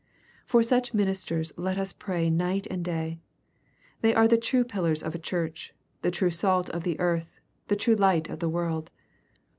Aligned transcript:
For 0.47 0.63
such 0.63 0.95
ministers 0.95 1.53
let 1.57 1.77
us 1.77 1.93
pray 1.93 2.31
night 2.31 2.65
and 2.71 2.83
day. 2.83 3.19
Tney 4.03 4.17
are 4.17 4.27
the 4.27 4.35
true 4.35 4.63
pillars 4.63 5.03
of 5.03 5.13
a 5.13 5.19
Church,— 5.19 5.75
the 6.01 6.09
true 6.09 6.31
salt 6.31 6.71
of 6.71 6.81
the 6.81 6.99
earth,— 6.99 7.39
the 7.67 7.75
true 7.75 7.93
light 7.95 8.27
of 8.27 8.39
the 8.39 8.49
world. 8.49 8.89